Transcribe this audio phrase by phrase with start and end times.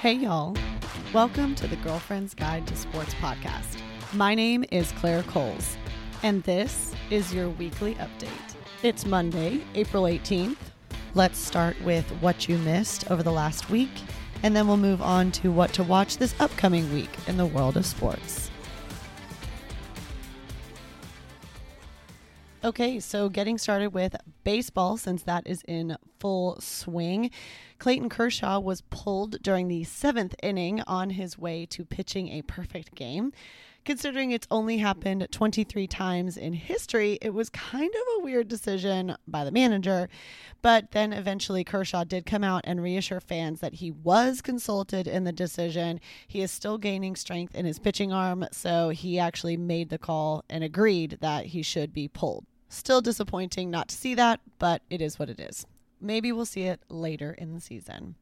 [0.00, 0.54] Hey, y'all.
[1.14, 3.80] Welcome to the Girlfriend's Guide to Sports podcast.
[4.12, 5.78] My name is Claire Coles,
[6.22, 8.28] and this is your weekly update.
[8.82, 10.58] It's Monday, April 18th.
[11.14, 13.88] Let's start with what you missed over the last week,
[14.42, 17.78] and then we'll move on to what to watch this upcoming week in the world
[17.78, 18.50] of sports.
[22.62, 25.96] Okay, so getting started with baseball since that is in
[26.26, 27.30] full swing.
[27.78, 32.96] Clayton Kershaw was pulled during the seventh inning on his way to pitching a perfect
[32.96, 33.30] game.
[33.84, 39.16] Considering it's only happened 23 times in history, it was kind of a weird decision
[39.28, 40.08] by the manager.
[40.62, 45.22] But then eventually, Kershaw did come out and reassure fans that he was consulted in
[45.22, 46.00] the decision.
[46.26, 50.44] He is still gaining strength in his pitching arm, so he actually made the call
[50.50, 52.46] and agreed that he should be pulled.
[52.68, 55.64] Still disappointing not to see that, but it is what it is.
[56.00, 58.16] Maybe we'll see it later in the season.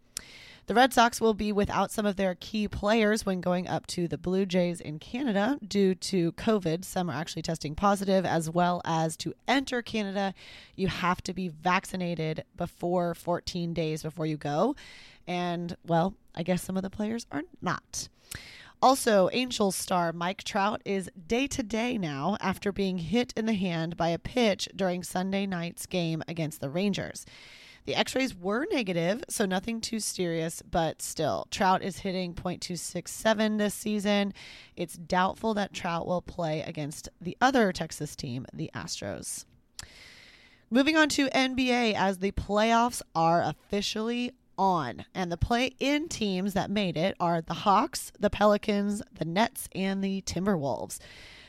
[0.67, 4.09] The Red Sox will be without some of their key players when going up to
[4.09, 6.87] the Blue Jays in Canada due to COVID.
[6.87, 10.33] Some are actually testing positive, as well as to enter Canada,
[10.75, 14.75] you have to be vaccinated before 14 days before you go.
[15.27, 18.09] And, well, I guess some of the players are not.
[18.81, 23.55] Also, Angels star Mike Trout is day to day now after being hit in the
[23.55, 27.27] hand by a pitch during Sunday night's game against the Rangers.
[27.87, 33.59] The x rays were negative, so nothing too serious, but still, Trout is hitting .267
[33.59, 34.33] this season.
[34.75, 39.45] It's doubtful that Trout will play against the other Texas team, the Astros.
[40.71, 45.05] Moving on to NBA as the playoffs are officially on.
[45.15, 49.69] And the play in teams that made it are the Hawks, the Pelicans, the Nets,
[49.75, 50.99] and the Timberwolves.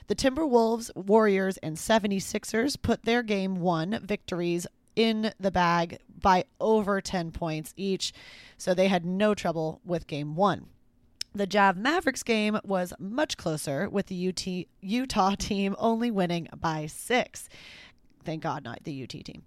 [0.08, 7.02] The Timberwolves, Warriors, and 76ers put their game one victories in the bag by over
[7.02, 8.14] 10 points each,
[8.58, 10.68] so they had no trouble with game one.
[11.34, 14.48] The Jazz Mavericks game was much closer, with the UT,
[14.80, 17.50] Utah team only winning by six.
[18.24, 19.44] Thank God, not the UT team.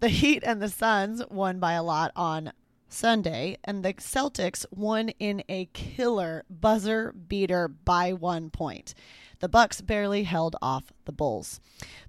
[0.00, 2.52] The Heat and the Suns won by a lot on
[2.94, 8.94] Sunday, and the Celtics won in a killer buzzer beater by one point.
[9.40, 11.60] The Bucks barely held off the Bulls.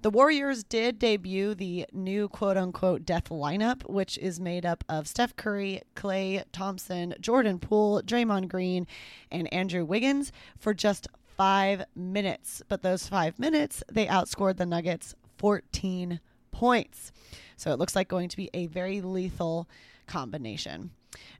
[0.03, 5.07] The Warriors did debut the new quote unquote death lineup, which is made up of
[5.07, 8.88] Steph Curry, Klay Thompson, Jordan Poole, Draymond Green,
[9.31, 12.62] and Andrew Wiggins for just five minutes.
[12.69, 16.22] But those five minutes, they outscored the Nuggets 14
[16.52, 17.12] points.
[17.58, 19.68] So it looks like going to be a very lethal
[20.08, 20.92] combination.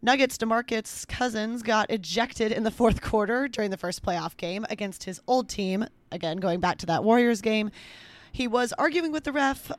[0.02, 5.04] Nuggets DeMarcus Cousins got ejected in the fourth quarter during the first playoff game against
[5.04, 5.86] his old team.
[6.12, 7.72] Again, going back to that Warriors game,
[8.31, 9.72] he was arguing with the ref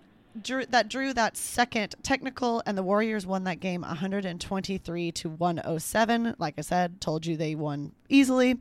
[0.43, 6.35] drew, that drew that second technical, and the Warriors won that game 123 to 107.
[6.39, 8.59] Like I said, told you they won easily,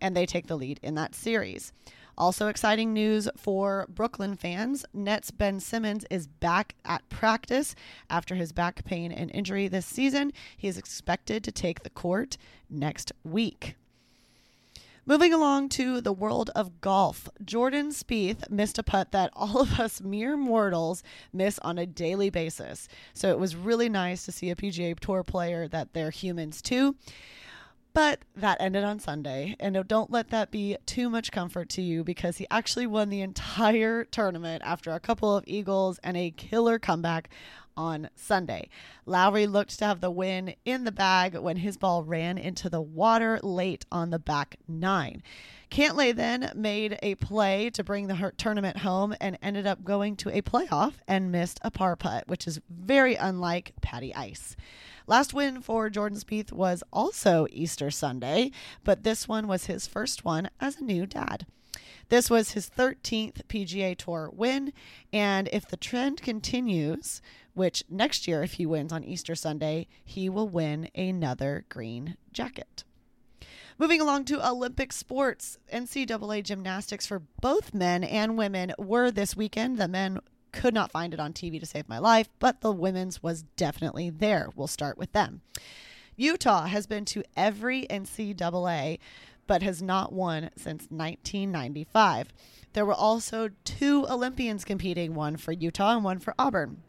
[0.00, 1.72] and they take the lead in that series.
[2.18, 7.76] Also, exciting news for Brooklyn fans Nets Ben Simmons is back at practice
[8.10, 10.32] after his back pain and injury this season.
[10.56, 12.36] He is expected to take the court
[12.68, 13.76] next week.
[15.06, 19.78] Moving along to the world of golf, Jordan Spieth missed a putt that all of
[19.78, 22.88] us mere mortals miss on a daily basis.
[23.14, 26.96] So it was really nice to see a PGA Tour player that they're humans too.
[27.98, 32.04] But that ended on Sunday, and don't let that be too much comfort to you
[32.04, 36.78] because he actually won the entire tournament after a couple of eagles and a killer
[36.78, 37.28] comeback
[37.76, 38.68] on Sunday.
[39.04, 42.80] Lowry looked to have the win in the bag when his ball ran into the
[42.80, 45.20] water late on the back nine.
[45.70, 50.36] Cantlay then made a play to bring the tournament home and ended up going to
[50.36, 54.56] a playoff and missed a par putt, which is very unlike Patty Ice.
[55.06, 58.50] Last win for Jordan Spieth was also Easter Sunday,
[58.84, 61.46] but this one was his first one as a new dad.
[62.08, 64.72] This was his 13th PGA Tour win,
[65.12, 67.20] and if the trend continues,
[67.52, 72.84] which next year, if he wins on Easter Sunday, he will win another green jacket.
[73.80, 79.78] Moving along to Olympic sports, NCAA gymnastics for both men and women were this weekend.
[79.78, 80.18] The men
[80.50, 84.10] could not find it on TV to save my life, but the women's was definitely
[84.10, 84.50] there.
[84.56, 85.42] We'll start with them.
[86.16, 88.98] Utah has been to every NCAA,
[89.46, 92.32] but has not won since 1995.
[92.72, 96.82] There were also two Olympians competing, one for Utah and one for Auburn.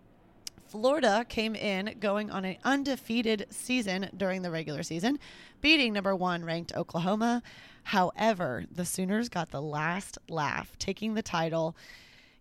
[0.70, 5.18] Florida came in going on an undefeated season during the regular season,
[5.62, 7.42] beating number one ranked Oklahoma.
[7.86, 11.76] However, the Sooners got the last laugh, taking the title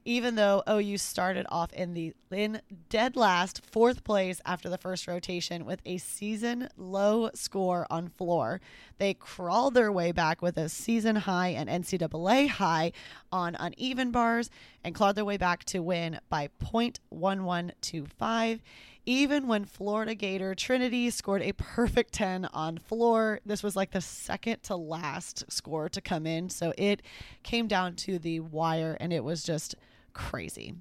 [0.08, 5.06] even though OU started off in the in dead last fourth place after the first
[5.06, 8.58] rotation with a season low score on floor.
[8.96, 12.92] They crawled their way back with a season high and NCAA high
[13.30, 14.48] on uneven bars
[14.82, 18.60] and clawed their way back to win by 0.1125
[19.04, 23.40] even when Florida Gator Trinity scored a perfect 10 on floor.
[23.44, 26.50] This was like the second to last score to come in.
[26.50, 27.00] So it
[27.42, 29.74] came down to the wire and it was just
[30.12, 30.74] crazy.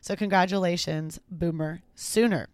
[0.00, 2.48] So, congratulations, Boomer Sooner.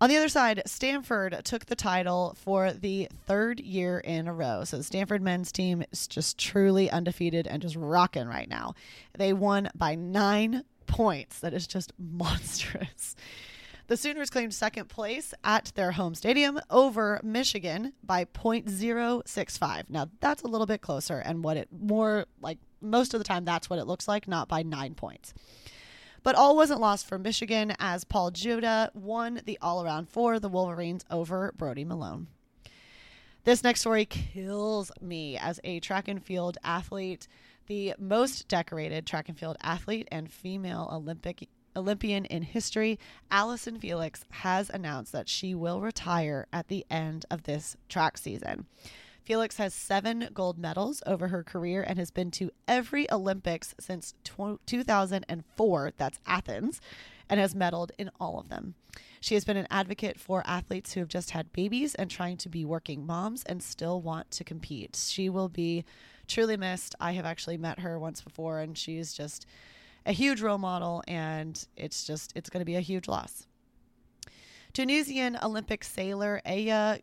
[0.00, 4.64] On the other side, Stanford took the title for the third year in a row.
[4.64, 8.74] So the Stanford men's team is just truly undefeated and just rocking right now.
[9.16, 11.38] They won by nine points.
[11.40, 13.14] That is just monstrous.
[13.86, 19.90] The Sooners claimed second place at their home stadium over Michigan by 0.065.
[19.90, 23.44] Now, that's a little bit closer, and what it more like most of the time,
[23.44, 25.34] that's what it looks like, not by nine points.
[26.22, 30.48] But all wasn't lost for Michigan as Paul Juda won the all around for the
[30.48, 32.28] Wolverines over Brody Malone.
[33.44, 37.28] This next story kills me as a track and field athlete,
[37.66, 42.98] the most decorated track and field athlete and female Olympic Olympian in history,
[43.30, 48.66] Allyson Felix has announced that she will retire at the end of this track season.
[49.24, 54.14] Felix has seven gold medals over her career and has been to every Olympics since
[54.22, 56.80] 2004, that's Athens,
[57.30, 58.74] and has medaled in all of them.
[59.20, 62.50] She has been an advocate for athletes who have just had babies and trying to
[62.50, 64.94] be working moms and still want to compete.
[64.96, 65.86] She will be
[66.28, 66.94] truly missed.
[67.00, 69.46] I have actually met her once before, and she's just
[70.04, 73.46] a huge role model, and it's just it's going to be a huge loss.
[74.74, 76.98] Tunisian Olympic sailor Aya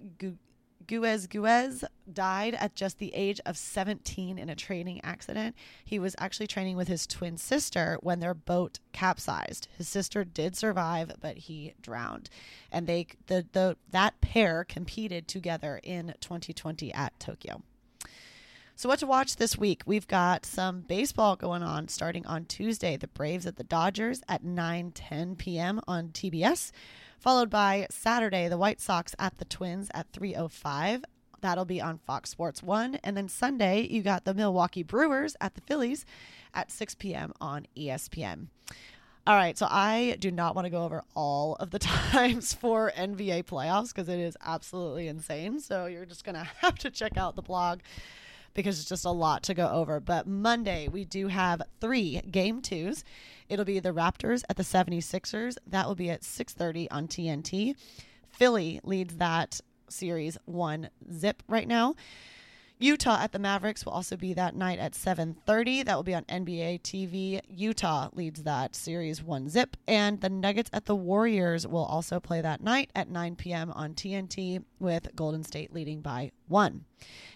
[0.88, 5.56] Guezguez died at just the age of 17 in a training accident.
[5.84, 9.68] He was actually training with his twin sister when their boat capsized.
[9.78, 12.30] His sister did survive, but he drowned.
[12.72, 17.62] And they the, the that pair competed together in 2020 at Tokyo.
[18.82, 19.84] So, what to watch this week?
[19.86, 22.98] We've got some baseball going on starting on Tuesday.
[22.98, 25.82] The Braves at the Dodgers at 9 10 p.m.
[25.88, 26.72] on TBS,
[27.22, 31.04] followed by Saturday, the White Sox at the Twins at 3.05.
[31.42, 32.96] That'll be on Fox Sports 1.
[33.04, 36.04] And then Sunday, you got the Milwaukee Brewers at the Phillies
[36.54, 37.32] at 6 p.m.
[37.40, 38.48] on ESPN.
[39.28, 42.92] All right, so I do not want to go over all of the times for
[42.98, 45.60] NBA playoffs because it is absolutely insane.
[45.60, 47.82] So you're just going to have to check out the blog
[48.54, 50.00] because it's just a lot to go over.
[50.00, 53.04] But Monday, we do have three game twos.
[53.50, 55.58] It'll be the Raptors at the 76ers.
[55.68, 57.76] That will be at 6:30 on TNT.
[58.30, 61.96] Philly leads that series one zip right now.
[62.82, 65.84] Utah at the Mavericks will also be that night at 7:30.
[65.84, 67.40] That will be on NBA TV.
[67.48, 72.42] Utah leads that series one zip, and the Nuggets at the Warriors will also play
[72.42, 73.72] that night at 9 p.m.
[73.74, 76.86] on TNT with Golden State leading by one.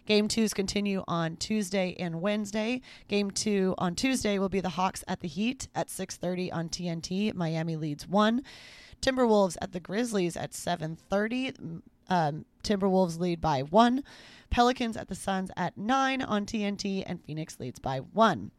[0.08, 2.82] Game twos continue on Tuesday and Wednesday.
[3.08, 7.32] Game two on Tuesday will be the Hawks at the Heat at 6:30 on TNT.
[7.36, 8.42] Miami leads one.
[9.00, 11.84] Timberwolves at the Grizzlies at 7:30.
[12.10, 14.04] Um, Timberwolves lead by one.
[14.50, 18.52] Pelicans at the Suns at 9 on TNT, and Phoenix leads by 1.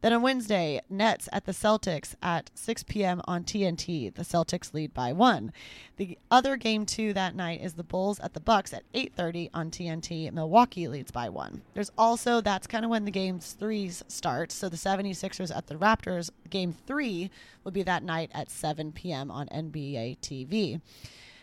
[0.00, 3.20] Then on Wednesday, Nets at the Celtics at 6 p.m.
[3.24, 4.14] on TNT.
[4.14, 5.52] The Celtics lead by 1.
[5.96, 9.70] The other game 2 that night is the Bulls at the Bucks at 8:30 on
[9.70, 10.32] TNT.
[10.32, 11.60] Milwaukee leads by 1.
[11.74, 14.52] There's also that's kind of when the games 3s start.
[14.52, 17.30] So the 76ers at the Raptors, game 3
[17.64, 19.30] will be that night at 7 p.m.
[19.30, 20.80] on NBA TV.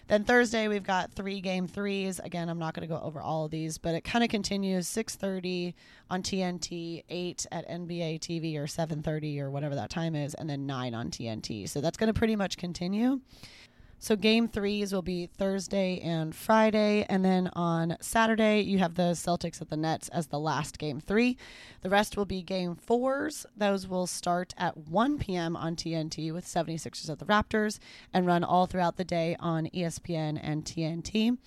[0.07, 2.19] Then Thursday we've got three game threes.
[2.19, 4.87] Again, I'm not going to go over all of these, but it kind of continues
[4.87, 5.73] 6:30
[6.09, 10.65] on TNT, 8 at NBA TV or 7:30 or whatever that time is, and then
[10.65, 11.67] 9 on TNT.
[11.67, 13.19] So that's going to pretty much continue.
[13.99, 19.13] So game threes will be Thursday and Friday, and then on Saturday you have the
[19.13, 21.35] Celtics at the Nets as the last game three.
[21.81, 23.47] The rest will be game fours.
[23.55, 25.55] Those will start at 1 p.m.
[25.55, 27.79] on TNT with 76ers at the Raptors
[28.13, 31.37] and run all throughout the day on ESPN and TNT.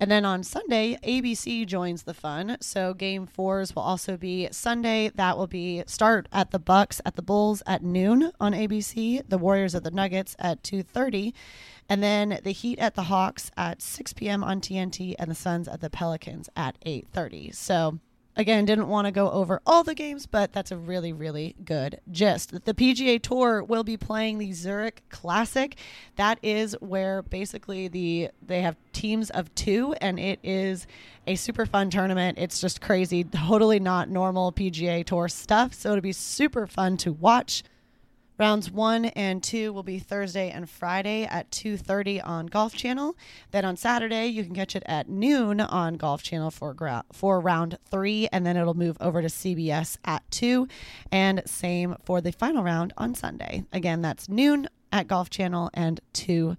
[0.00, 2.56] And then on Sunday, ABC joins the fun.
[2.60, 5.10] So game fours will also be Sunday.
[5.14, 9.28] That will be start at the Bucks at the Bulls at noon on ABC.
[9.28, 11.32] The Warriors at the Nuggets at 2:30
[11.88, 14.44] and then the Heat at the Hawks at 6 p.m.
[14.44, 17.54] on TNT, and the Suns at the Pelicans at 8:30.
[17.54, 17.98] So
[18.38, 22.00] again, didn't want to go over all the games, but that's a really, really good
[22.10, 22.64] gist.
[22.64, 25.76] The PGA Tour will be playing the Zurich Classic.
[26.16, 30.86] That is where basically the they have teams of two, and it is
[31.26, 32.38] a super fun tournament.
[32.38, 35.74] It's just crazy, totally not normal PGA Tour stuff.
[35.74, 37.64] So it'll be super fun to watch.
[38.38, 43.16] Rounds one and two will be Thursday and Friday at 2:30 on Golf Channel.
[43.50, 47.40] Then on Saturday, you can catch it at noon on Golf Channel for gra- for
[47.40, 50.68] round three, and then it'll move over to CBS at two,
[51.10, 53.64] and same for the final round on Sunday.
[53.72, 56.56] Again, that's noon at Golf Channel and two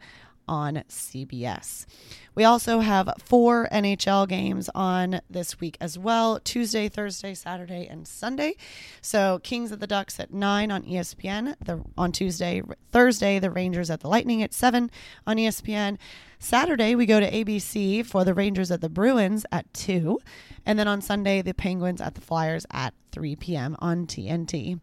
[0.49, 1.85] on CBS.
[2.33, 8.07] We also have four NHL games on this week as well Tuesday, Thursday, Saturday, and
[8.07, 8.55] Sunday.
[9.01, 11.55] So, Kings of the Ducks at 9 on ESPN.
[11.63, 14.89] The, on Tuesday, Thursday, the Rangers at the Lightning at 7
[15.27, 15.97] on ESPN.
[16.41, 20.19] Saturday, we go to ABC for the Rangers at the Bruins at 2.
[20.65, 23.75] And then on Sunday, the Penguins at the Flyers at 3 p.m.
[23.79, 24.79] on TNT.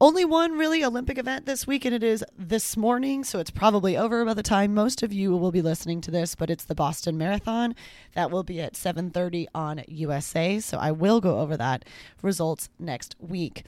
[0.00, 3.96] Only one really Olympic event this week, and it is this morning, so it's probably
[3.96, 6.34] over by the time most of you will be listening to this.
[6.34, 7.74] But it's the Boston Marathon
[8.14, 10.60] that will be at 7:30 on USA.
[10.60, 11.84] So I will go over that
[12.22, 13.64] results next week.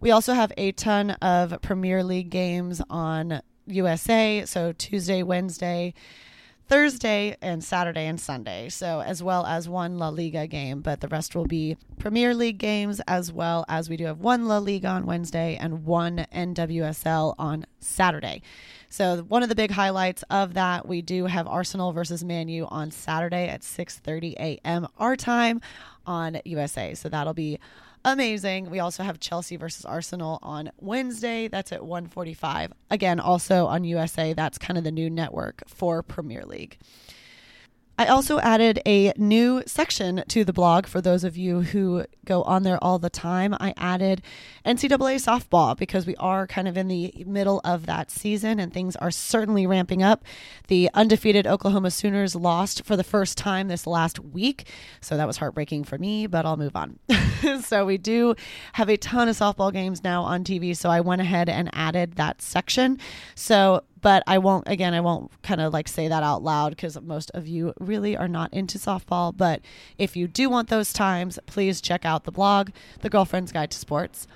[0.00, 4.44] We also have a ton of Premier League games on USA.
[4.46, 5.94] So Tuesday, Wednesday.
[6.68, 8.68] Thursday and Saturday and Sunday.
[8.68, 12.58] So, as well as one La Liga game, but the rest will be Premier League
[12.58, 17.34] games, as well as we do have one La Liga on Wednesday and one NWSL
[17.38, 18.42] on Saturday.
[18.88, 22.66] So, one of the big highlights of that, we do have Arsenal versus Man U
[22.70, 24.86] on Saturday at 6:30 a.m.
[24.98, 25.60] our time
[26.06, 26.94] on USA.
[26.94, 27.58] So, that'll be
[28.04, 28.70] amazing.
[28.70, 31.48] We also have Chelsea versus Arsenal on Wednesday.
[31.48, 32.72] That's at 1:45.
[32.90, 34.32] Again, also on USA.
[34.32, 36.78] That's kind of the new network for Premier League.
[37.98, 42.42] I also added a new section to the blog for those of you who go
[42.42, 43.54] on there all the time.
[43.60, 44.22] I added
[44.64, 48.96] NCAA softball because we are kind of in the middle of that season and things
[48.96, 50.24] are certainly ramping up.
[50.68, 54.68] The undefeated Oklahoma Sooners lost for the first time this last week,
[55.00, 56.98] so that was heartbreaking for me, but I'll move on.
[57.62, 58.34] so we do
[58.72, 62.14] have a ton of softball games now on TV, so I went ahead and added
[62.14, 62.98] that section.
[63.34, 67.00] So but I won't again I won't kind of like say that out loud because
[67.00, 69.62] most of you really are not into softball but
[69.96, 73.78] if you do want those times please check out the blog the girlfriend's guide to
[73.78, 74.26] sports.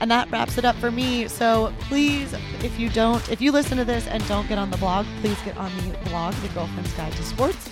[0.00, 1.26] And that wraps it up for me.
[1.26, 2.32] So please
[2.62, 5.40] if you don't if you listen to this and don't get on the blog please
[5.42, 7.68] get on the blog the girlfriend's guide to sports.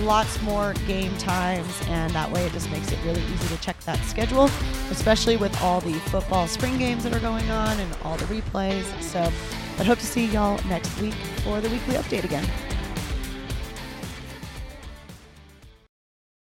[0.00, 3.78] Lots more game times and that way it just makes it really easy to check
[3.80, 4.50] that schedule
[4.90, 8.84] especially with all the football spring games that are going on and all the replays.
[9.02, 9.30] So
[9.76, 11.14] but hope to see y'all next week
[11.44, 12.44] for the weekly update again.